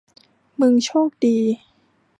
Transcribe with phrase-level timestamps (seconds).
[0.59, 1.37] มึงโชคดี